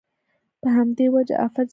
په 0.61 0.67
همدې 0.75 1.05
وجه 1.15 1.35
افت 1.45 1.57
زېږوي. 1.61 1.69